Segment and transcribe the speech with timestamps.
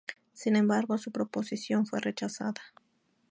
[0.33, 2.59] Sin embargo, su proposición fue rechazada.